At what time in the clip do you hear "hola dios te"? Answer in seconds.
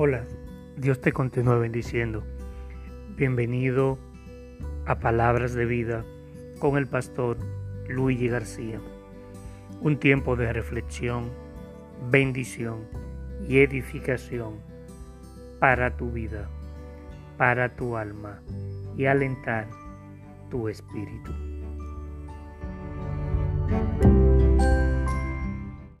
0.00-1.10